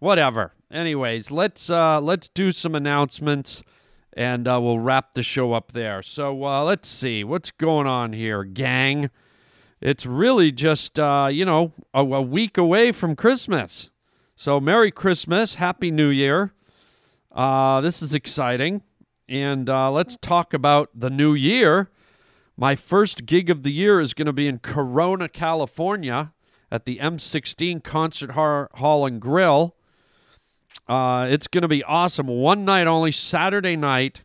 [0.00, 0.52] whatever.
[0.68, 3.62] Anyways, let's uh, let's do some announcements,
[4.14, 6.02] and uh, we'll wrap the show up there.
[6.02, 9.10] So uh, let's see what's going on here, gang.
[9.80, 13.90] It's really just uh, you know a, a week away from Christmas.
[14.34, 16.52] So Merry Christmas, Happy New Year.
[17.30, 18.82] Uh, this is exciting.
[19.28, 21.90] And uh, let's talk about the new year.
[22.56, 26.32] My first gig of the year is going to be in Corona, California
[26.70, 29.74] at the M16 Concert Hall and Grill.
[30.88, 32.28] Uh, it's going to be awesome.
[32.28, 34.22] One night only, Saturday night.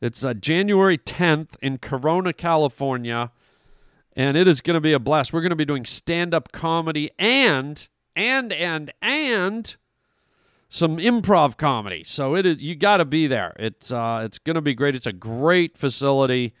[0.00, 3.30] It's uh, January 10th in Corona, California.
[4.16, 5.32] And it is going to be a blast.
[5.32, 7.86] We're going to be doing stand up comedy and,
[8.16, 9.76] and, and, and
[10.70, 12.04] some improv comedy.
[12.04, 13.54] So it is you got to be there.
[13.58, 14.94] It's uh, it's going to be great.
[14.94, 16.54] It's a great facility,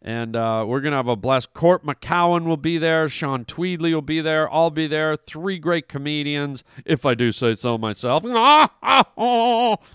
[0.00, 1.54] and uh, we're going to have a blast.
[1.54, 3.08] Court McCowan will be there.
[3.08, 4.52] Sean Tweedley will be there.
[4.52, 5.16] I'll be there.
[5.16, 8.24] Three great comedians, if I do say so myself.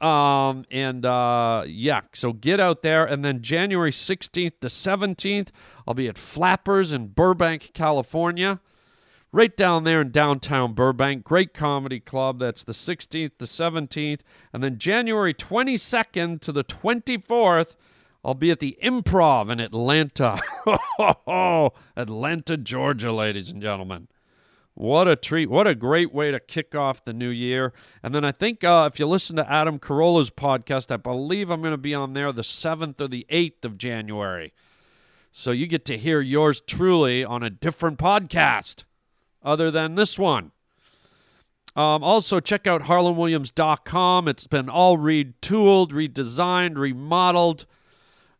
[0.00, 5.48] Um and uh yeah, so get out there and then January 16th to 17th,
[5.88, 8.60] I'll be at Flappers in Burbank, California
[9.32, 11.24] right down there in downtown Burbank.
[11.24, 12.38] Great comedy club.
[12.38, 14.20] That's the 16th, the 17th,
[14.52, 17.74] and then January 22nd to the 24th.
[18.24, 20.38] I'll be at the Improv in Atlanta.
[21.96, 24.08] Atlanta, Georgia, ladies and gentlemen.
[24.74, 25.50] What a treat.
[25.50, 27.72] What a great way to kick off the new year.
[28.02, 31.62] And then I think uh, if you listen to Adam Carolla's podcast, I believe I'm
[31.62, 34.52] going to be on there the 7th or the 8th of January.
[35.32, 38.84] So you get to hear yours truly on a different podcast
[39.42, 40.52] other than this one.
[41.76, 44.26] Um, also, check out harlandwilliams.com.
[44.26, 47.66] It's been all retooled, redesigned, remodeled.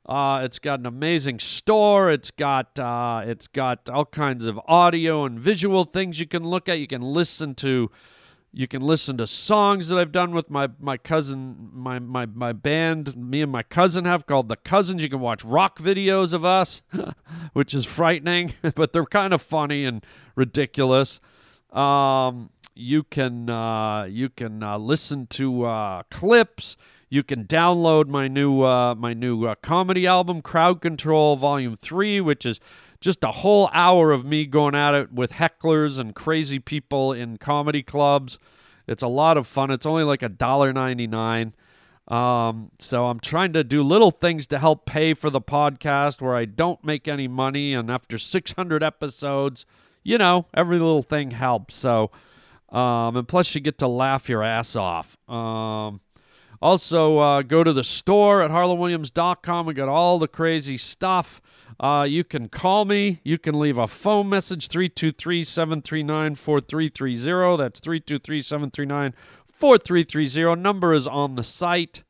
[0.04, 2.10] Uh, it's got an amazing store.
[2.10, 6.68] It's got uh, it's got all kinds of audio and visual things you can look
[6.68, 6.80] at.
[6.80, 7.90] You can listen to
[8.52, 12.52] you can listen to songs that I've done with my my cousin my my my
[12.52, 13.16] band.
[13.16, 15.02] Me and my cousin have called the Cousins.
[15.02, 16.82] You can watch rock videos of us,
[17.52, 21.20] which is frightening, but they're kind of funny and ridiculous.
[21.72, 26.76] Um, you can uh, you can uh, listen to uh, clips.
[27.10, 32.20] You can download my new uh, my new uh, comedy album, Crowd Control Volume Three,
[32.20, 32.60] which is
[33.00, 37.36] just a whole hour of me going at it with hecklers and crazy people in
[37.36, 38.38] comedy clubs.
[38.86, 39.70] It's a lot of fun.
[39.70, 41.54] It's only like a dollar ninety nine.
[42.08, 46.34] Um, so I'm trying to do little things to help pay for the podcast where
[46.34, 49.66] I don't make any money, and after 600 episodes,
[50.02, 51.76] you know, every little thing helps.
[51.76, 52.10] So,
[52.70, 55.18] um, and plus you get to laugh your ass off.
[55.28, 56.00] Um,
[56.62, 59.66] also, uh, go to the store at harlandwilliams.com.
[59.66, 61.42] We got all the crazy stuff.
[61.80, 63.20] Uh, you can call me.
[63.22, 67.56] You can leave a phone message 323 739 4330.
[67.56, 69.14] That's 323 739
[69.46, 70.60] 4330.
[70.60, 72.02] Number is on the site.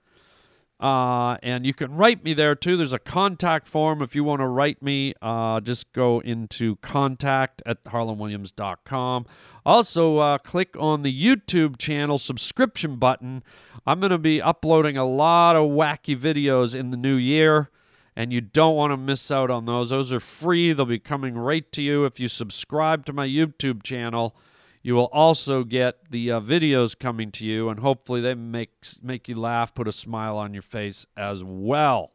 [0.81, 2.77] Uh, and you can write me there too.
[2.77, 5.13] There's a contact form if you want to write me.
[5.21, 9.27] Uh, just go into contact at harlandwilliams.com.
[9.67, 13.43] Also, uh, click on the YouTube channel subscription button.
[13.87, 17.71] I'm going to be uploading a lot of wacky videos in the new year,
[18.19, 19.91] and you don't want to miss out on those.
[19.91, 23.85] Those are free, they'll be coming right to you if you subscribe to my YouTube
[23.85, 24.35] channel.
[24.83, 29.29] You will also get the uh, videos coming to you, and hopefully they make make
[29.29, 32.11] you laugh, put a smile on your face as well.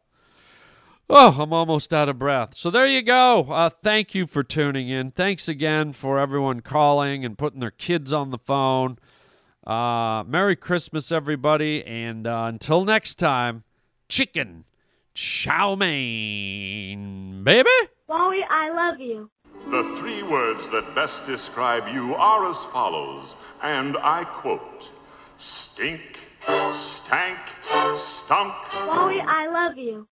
[1.08, 2.54] Oh, I'm almost out of breath.
[2.54, 3.46] So there you go.
[3.48, 5.10] Uh, thank you for tuning in.
[5.10, 8.98] Thanks again for everyone calling and putting their kids on the phone.
[9.66, 13.64] Uh, Merry Christmas, everybody, and uh, until next time,
[14.08, 14.64] chicken
[15.14, 17.70] chow mein, baby.
[18.08, 19.30] Wally, I love you.
[19.70, 24.90] The three words that best describe you are as follows, and I quote
[25.36, 26.18] Stink,
[26.72, 27.38] stank,
[27.94, 28.54] stunk.
[28.88, 30.06] Wally, I love you.